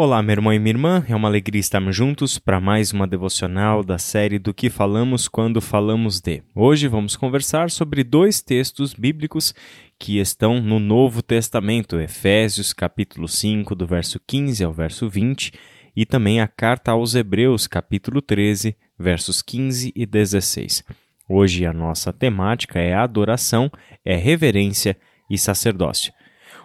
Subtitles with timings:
[0.00, 3.82] Olá, meu irmão e minha irmã, é uma alegria estarmos juntos para mais uma devocional
[3.82, 6.40] da série do que falamos quando falamos de.
[6.54, 9.52] Hoje vamos conversar sobre dois textos bíblicos
[9.98, 15.52] que estão no Novo Testamento, Efésios capítulo 5, do verso 15 ao verso 20,
[15.96, 20.84] e também a carta aos Hebreus, capítulo 13, versos 15 e 16.
[21.28, 23.68] Hoje a nossa temática é adoração,
[24.04, 24.96] é reverência
[25.28, 26.12] e sacerdócio.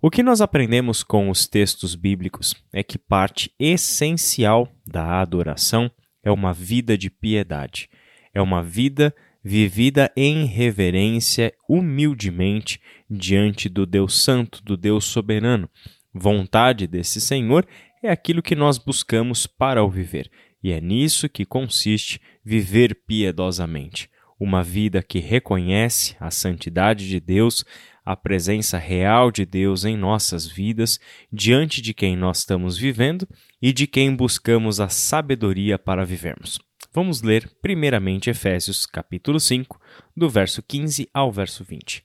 [0.00, 5.90] O que nós aprendemos com os textos bíblicos é que parte essencial da adoração
[6.22, 7.88] é uma vida de piedade,
[8.34, 15.70] é uma vida vivida em reverência, humildemente, diante do Deus Santo, do Deus Soberano.
[16.12, 17.66] Vontade desse Senhor
[18.02, 20.30] é aquilo que nós buscamos para o viver,
[20.62, 24.10] e é nisso que consiste viver piedosamente.
[24.38, 27.64] Uma vida que reconhece a santidade de Deus,
[28.06, 31.00] a presença real de Deus em nossas vidas,
[31.32, 33.26] diante de quem nós estamos vivendo
[33.60, 36.60] e de quem buscamos a sabedoria para vivermos.
[36.94, 39.80] Vamos ler primeiramente Efésios capítulo 5,
[40.16, 42.04] do verso 15 ao verso 20.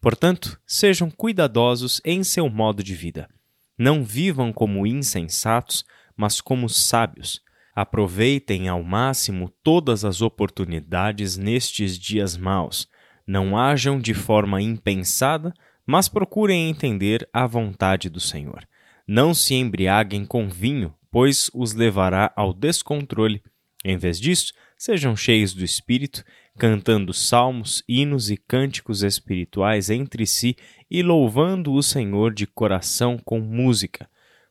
[0.00, 3.28] Portanto, sejam cuidadosos em seu modo de vida.
[3.76, 5.84] Não vivam como insensatos,
[6.16, 7.42] mas como sábios.
[7.76, 12.88] Aproveitem ao máximo todas as oportunidades nestes dias maus
[13.26, 15.52] não ajam de forma impensada,
[15.86, 18.66] mas procurem entender a vontade do Senhor.
[19.06, 23.42] Não se embriaguem com vinho, pois os levará ao descontrole.
[23.84, 26.24] Em vez disso, sejam cheios do Espírito,
[26.58, 30.56] cantando salmos, hinos e cânticos espirituais entre si
[30.90, 34.08] e louvando o Senhor de coração com música.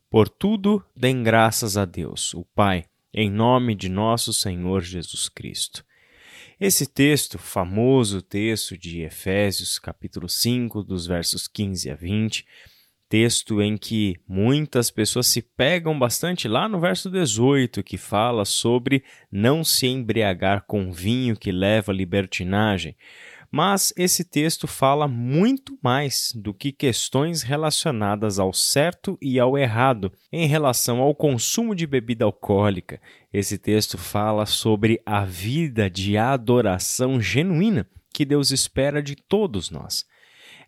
[0.08, 5.84] Por tudo, deem graças a Deus, o Pai, em nome de nosso Senhor Jesus Cristo.
[6.60, 12.46] Esse texto, famoso texto de Efésios, capítulo 5, dos versos 15 a 20,
[13.08, 19.04] texto em que muitas pessoas se pegam bastante lá no verso 18, que fala sobre
[19.30, 22.96] não se embriagar com vinho que leva à libertinagem.
[23.56, 30.12] Mas esse texto fala muito mais do que questões relacionadas ao certo e ao errado
[30.32, 33.00] em relação ao consumo de bebida alcoólica.
[33.32, 40.04] Esse texto fala sobre a vida de adoração genuína que Deus espera de todos nós.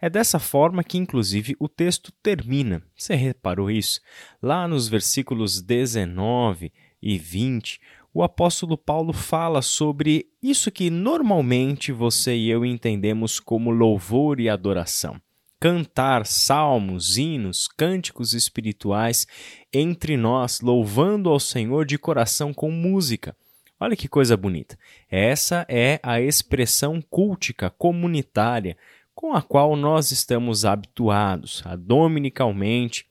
[0.00, 2.82] É dessa forma que, inclusive, o texto termina.
[2.96, 4.00] Você reparou isso?
[4.42, 7.80] Lá nos versículos 19 e 20,
[8.12, 14.48] o apóstolo Paulo fala sobre isso que normalmente você e eu entendemos como louvor e
[14.48, 15.20] adoração.
[15.60, 19.26] Cantar salmos, hinos, cânticos espirituais
[19.72, 23.36] entre nós, louvando ao Senhor de coração com música.
[23.78, 24.78] Olha que coisa bonita.
[25.10, 28.76] Essa é a expressão cultica comunitária
[29.16, 33.06] com a qual nós estamos habituados a dominicalmente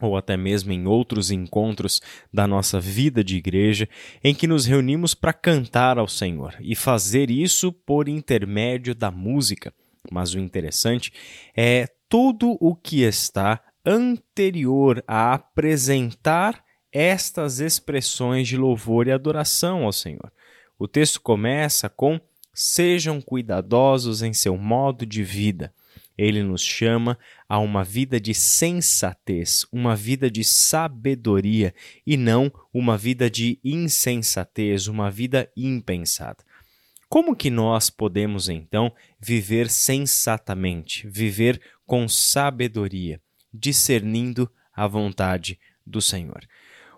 [0.00, 2.00] ou até mesmo em outros encontros
[2.32, 3.88] da nossa vida de igreja,
[4.24, 9.72] em que nos reunimos para cantar ao Senhor e fazer isso por intermédio da música.
[10.10, 11.12] Mas o interessante
[11.56, 19.92] é tudo o que está anterior a apresentar estas expressões de louvor e adoração ao
[19.92, 20.32] Senhor.
[20.78, 22.20] O texto começa com:
[22.54, 25.74] Sejam cuidadosos em seu modo de vida.
[26.16, 31.74] Ele nos chama a uma vida de sensatez, uma vida de sabedoria
[32.06, 36.44] e não uma vida de insensatez, uma vida impensada.
[37.08, 43.20] Como que nós podemos então viver sensatamente, viver com sabedoria,
[43.52, 46.46] discernindo a vontade do Senhor?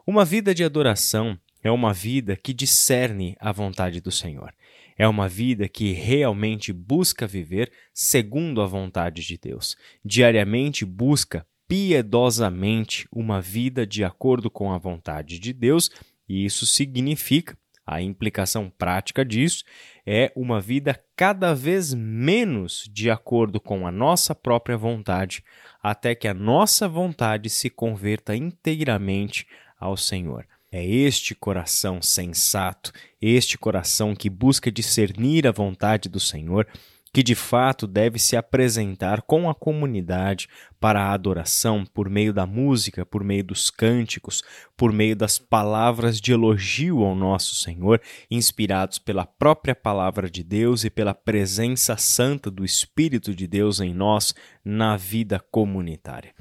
[0.06, 4.54] Uma vida de adoração é uma vida que discerne a vontade do Senhor.
[4.96, 9.76] É uma vida que realmente busca viver segundo a vontade de Deus.
[10.04, 15.90] Diariamente busca piedosamente uma vida de acordo com a vontade de Deus,
[16.28, 19.64] e isso significa, a implicação prática disso
[20.04, 25.44] é uma vida cada vez menos de acordo com a nossa própria vontade,
[25.82, 29.46] até que a nossa vontade se converta inteiramente
[29.78, 30.47] ao Senhor.
[30.78, 36.68] É este coração sensato, este coração que busca discernir a vontade do Senhor,
[37.14, 42.44] que de fato deve se apresentar com a comunidade para a adoração por meio da
[42.44, 44.42] música, por meio dos cânticos,
[44.76, 47.98] por meio das palavras de elogio ao nosso Senhor,
[48.30, 53.94] inspirados pela própria palavra de Deus e pela presença santa do Espírito de Deus em
[53.94, 56.35] nós na vida comunitária.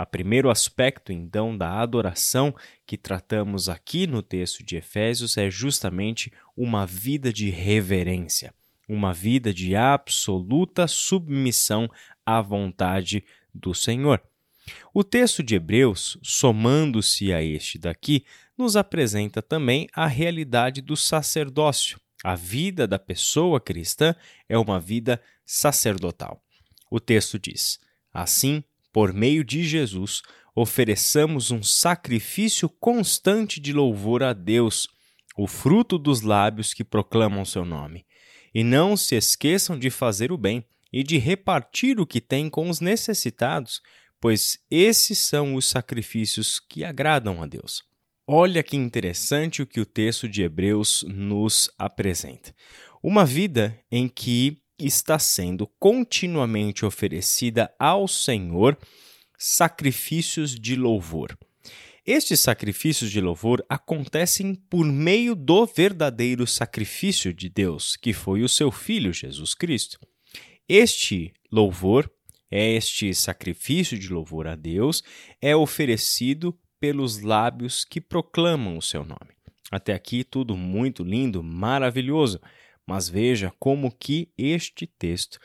[0.00, 2.56] A primeiro aspecto, então, da adoração
[2.86, 8.54] que tratamos aqui no texto de Efésios é justamente uma vida de reverência,
[8.88, 11.86] uma vida de absoluta submissão
[12.24, 13.22] à vontade
[13.54, 14.22] do Senhor.
[14.94, 18.24] O texto de Hebreus, somando-se a este daqui,
[18.56, 22.00] nos apresenta também a realidade do sacerdócio.
[22.24, 24.16] A vida da pessoa cristã
[24.48, 26.42] é uma vida sacerdotal.
[26.90, 27.78] O texto diz:
[28.14, 30.22] Assim, por meio de Jesus,
[30.54, 34.88] ofereçamos um sacrifício constante de louvor a Deus,
[35.36, 38.04] o fruto dos lábios que proclamam seu nome.
[38.54, 42.68] E não se esqueçam de fazer o bem e de repartir o que têm com
[42.68, 43.80] os necessitados,
[44.20, 47.82] pois esses são os sacrifícios que agradam a Deus.
[48.26, 52.54] Olha que interessante o que o texto de Hebreus nos apresenta.
[53.02, 58.78] Uma vida em que está sendo continuamente oferecida ao Senhor
[59.38, 61.38] sacrifícios de louvor.
[62.06, 68.48] Estes sacrifícios de louvor acontecem por meio do verdadeiro sacrifício de Deus, que foi o
[68.48, 69.98] seu Filho Jesus Cristo.
[70.68, 72.10] Este louvor,
[72.50, 75.04] este sacrifício de louvor a Deus,
[75.40, 79.30] é oferecido pelos lábios que proclamam o seu nome.
[79.70, 82.40] Até aqui tudo muito lindo, maravilhoso,
[82.90, 85.38] mas veja como que este texto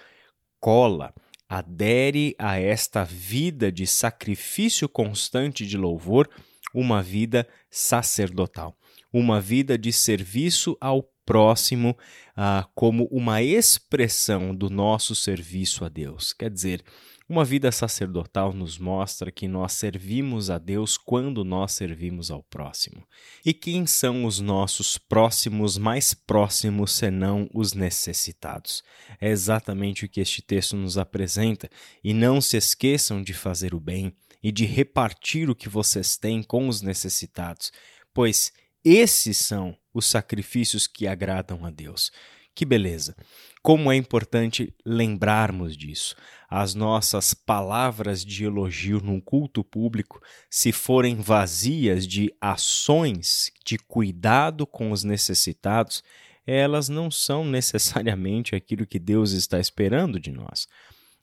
[0.59, 1.13] cola,
[1.47, 6.27] adere a esta vida de sacrifício constante de louvor,
[6.73, 8.75] uma vida sacerdotal,
[9.13, 11.97] uma vida de serviço ao próximo,
[12.35, 16.33] ah, como uma expressão do nosso serviço a Deus.
[16.33, 16.83] Quer dizer,
[17.27, 23.03] uma vida sacerdotal nos mostra que nós servimos a Deus quando nós servimos ao próximo.
[23.43, 28.83] E quem são os nossos próximos mais próximos senão os necessitados?
[29.19, 31.67] É exatamente o que este texto nos apresenta.
[32.03, 34.13] E não se esqueçam de fazer o bem
[34.43, 37.71] e de repartir o que vocês têm com os necessitados,
[38.13, 38.53] pois
[38.85, 42.11] esses são os sacrifícios que agradam a Deus.
[42.53, 43.15] Que beleza!
[43.63, 46.15] Como é importante lembrarmos disso.
[46.47, 54.67] As nossas palavras de elogio num culto público, se forem vazias de ações de cuidado
[54.67, 56.03] com os necessitados,
[56.45, 60.67] elas não são necessariamente aquilo que Deus está esperando de nós.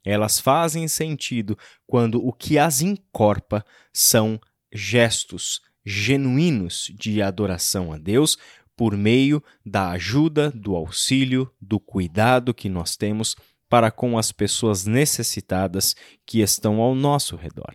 [0.04, 1.56] Elas fazem sentido
[1.86, 4.40] quando o que as encorpa são
[4.72, 8.36] gestos genuínos de adoração a Deus,
[8.76, 13.36] por meio da ajuda, do auxílio, do cuidado que nós temos
[13.68, 15.96] para com as pessoas necessitadas
[16.26, 17.74] que estão ao nosso redor.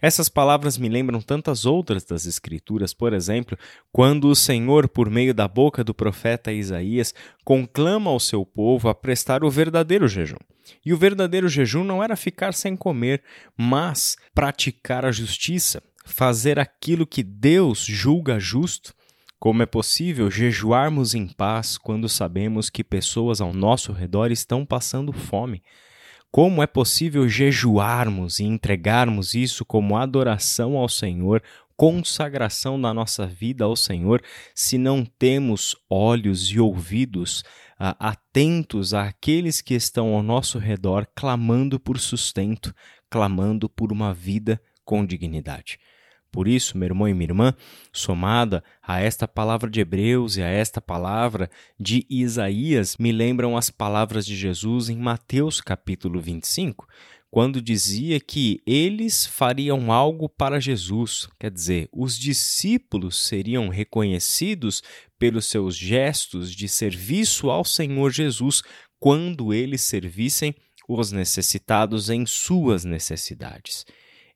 [0.00, 3.56] Essas palavras me lembram tantas outras das Escrituras, por exemplo,
[3.90, 8.94] quando o Senhor, por meio da boca do profeta Isaías, conclama ao seu povo a
[8.94, 10.36] prestar o verdadeiro jejum.
[10.84, 13.22] E o verdadeiro jejum não era ficar sem comer,
[13.56, 18.94] mas praticar a justiça, fazer aquilo que Deus julga justo
[19.44, 25.12] como é possível jejuarmos em paz quando sabemos que pessoas ao nosso redor estão passando
[25.12, 25.62] fome?
[26.30, 31.42] Como é possível jejuarmos e entregarmos isso como adoração ao Senhor,
[31.76, 34.22] consagração da nossa vida ao Senhor,
[34.54, 37.44] se não temos olhos e ouvidos
[37.78, 42.74] ah, atentos àqueles que estão ao nosso redor clamando por sustento,
[43.10, 45.78] clamando por uma vida com dignidade?
[46.34, 47.54] Por isso, meu irmão e minha irmã,
[47.92, 51.48] somada a esta palavra de Hebreus e a esta palavra
[51.78, 56.88] de Isaías, me lembram as palavras de Jesus em Mateus capítulo 25,
[57.30, 64.82] quando dizia que eles fariam algo para Jesus, quer dizer, os discípulos seriam reconhecidos
[65.16, 68.60] pelos seus gestos de serviço ao Senhor Jesus
[68.98, 70.52] quando eles servissem
[70.88, 73.84] os necessitados em suas necessidades.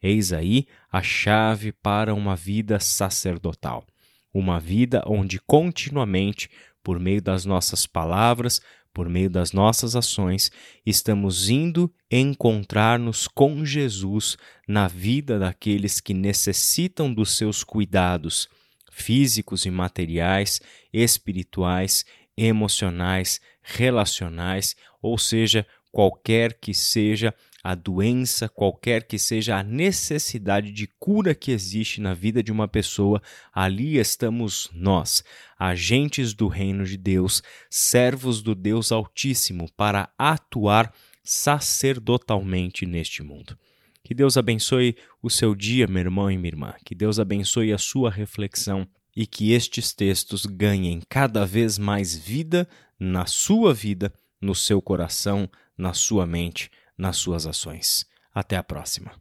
[0.02, 3.84] Eis aí a chave para uma vida sacerdotal,
[4.32, 6.48] uma vida onde continuamente,
[6.82, 8.60] por meio das nossas palavras,
[8.94, 10.50] por meio das nossas ações,
[10.84, 14.36] estamos indo encontrar-nos com Jesus
[14.66, 18.48] na vida daqueles que necessitam dos seus cuidados
[18.90, 20.60] físicos e materiais,
[20.92, 22.04] espirituais,
[22.36, 30.86] emocionais, relacionais, ou seja, qualquer que seja a doença, qualquer que seja a necessidade de
[30.98, 33.20] cura que existe na vida de uma pessoa,
[33.52, 35.24] ali estamos nós,
[35.58, 40.92] agentes do reino de Deus, servos do Deus Altíssimo, para atuar
[41.24, 43.58] sacerdotalmente neste mundo.
[44.04, 46.74] Que Deus abençoe o seu dia, meu irmão e minha irmã.
[46.84, 52.66] Que Deus abençoe a sua reflexão e que estes textos ganhem cada vez mais vida
[52.98, 58.04] na sua vida, no seu coração, na sua mente nas suas ações.
[58.34, 59.18] Até a próxima.